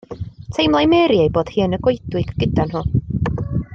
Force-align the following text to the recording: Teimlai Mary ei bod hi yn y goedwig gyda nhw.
Teimlai 0.55 0.87
Mary 0.93 1.19
ei 1.25 1.29
bod 1.35 1.51
hi 1.55 1.63
yn 1.67 1.77
y 1.79 1.81
goedwig 1.89 2.33
gyda 2.41 2.67
nhw. 2.73 2.83